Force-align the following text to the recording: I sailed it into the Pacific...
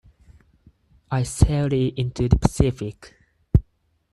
I 1.11 1.21
sailed 1.21 1.73
it 1.73 1.93
into 1.95 2.27
the 2.27 2.35
Pacific... 2.35 3.13